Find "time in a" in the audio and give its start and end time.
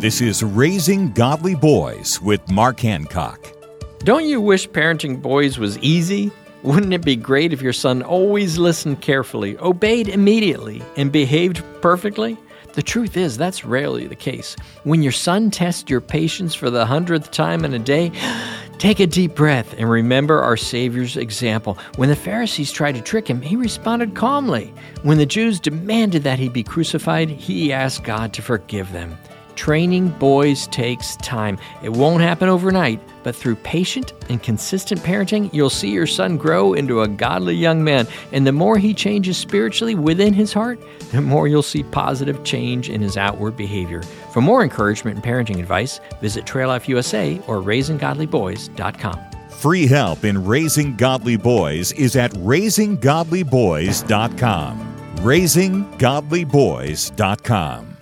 17.30-17.78